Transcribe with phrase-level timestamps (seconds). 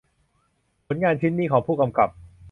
[0.87, 2.09] ผลงานชิ้นนี้ของผู้กำกับ